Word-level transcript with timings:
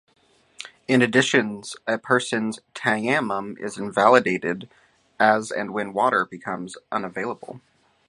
In 0.87 1.03
addition, 1.03 1.61
a 1.85 1.99
person's 1.99 2.59
"tayammum" 2.73 3.55
is 3.59 3.77
invalidated 3.77 4.67
as 5.19 5.51
and 5.51 5.75
when 5.75 5.93
water 5.93 6.25
becomes 6.25 6.75
available. 6.91 7.61